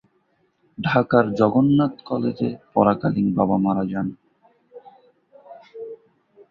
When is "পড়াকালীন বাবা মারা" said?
2.73-3.83